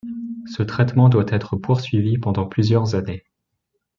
Ce 0.47 0.63
traitement 0.63 1.09
doit 1.09 1.27
être 1.27 1.57
poursuivi 1.57 2.17
pendant 2.17 2.47
plusieurs 2.47 2.95
années. 2.95 3.23